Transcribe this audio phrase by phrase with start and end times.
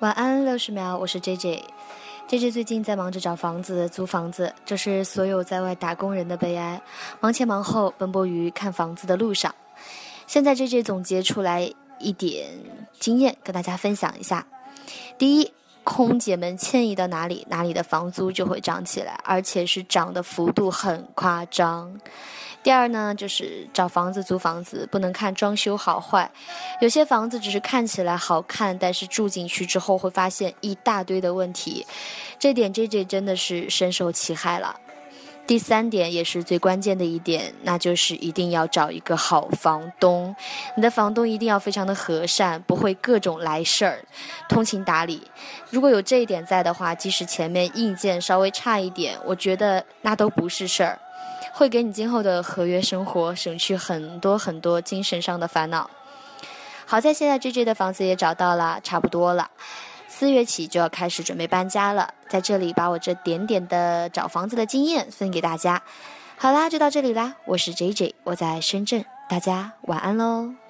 [0.00, 1.64] 晚安，六十秒，我是 J J。
[2.28, 6.80] J J 最近在忙着找房子、租房子，这是所有在外打工人的悲哀，
[7.18, 9.52] 忙前忙后，奔波于看房子的路上。
[10.28, 12.48] 现在 J J 总结出来一点
[13.00, 14.46] 经验，跟大家分享一下。
[15.18, 21.98] 第一，空姐们迁移到哪里，哪里的房租就会涨起来，而且是涨的幅度很夸张。
[22.62, 26.30] 第二呢，就是找房子、租房子不能看装修好坏，
[26.80, 31.86] 有些房子只是看起来好看，但是住进去之后会发现一大堆的问题，
[32.38, 34.78] 这点 J J 真的是深受其害了。
[35.46, 40.36] 第三点也是最关键的一点，那就是一定要找一个好房东，
[40.76, 44.04] 你的房东一定要非常的和善，不会各种来事儿，
[44.46, 45.22] 通情达理。
[45.70, 50.98] 如果有这一点在的话，即使前面硬件稍微差一点，我觉得那都不是事儿。
[51.58, 55.90] 会给你今后的合约生活省去很多很多精神上的烦恼。
[56.86, 59.50] 好在现在 J J 的房子也找到了，差不多了，
[60.06, 62.14] 四月起就要开始准备搬家了。
[62.28, 65.82] 在这里把我这点点的找房子的经验分给大家。
[66.36, 70.67] 好啦，就到这里啦，我是 J J，我在深圳，大家晚安喽。